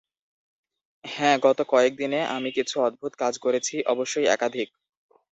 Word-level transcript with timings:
হ্যাঁ, 1.03 1.37
গত 1.43 1.59
কয়েক 1.67 1.93
দিনে 1.97 2.19
আমি 2.35 2.49
কিছু 2.51 2.75
অদ্ভুত 2.81 3.13
কাজ 3.15 3.33
করেছি, 3.37 3.75
অবশ্যই 3.85 4.27
একাধিক। 4.27 4.69